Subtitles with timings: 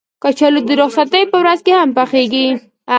[0.23, 2.47] کچالو د رخصتۍ په ورځ هم پخېږي